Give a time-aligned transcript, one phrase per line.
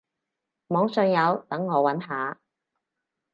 [0.65, 2.41] 網上有，等我揾下